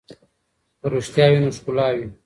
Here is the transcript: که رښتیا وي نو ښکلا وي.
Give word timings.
که 0.79 0.85
رښتیا 0.93 1.25
وي 1.31 1.39
نو 1.43 1.49
ښکلا 1.57 1.87
وي. 1.95 2.07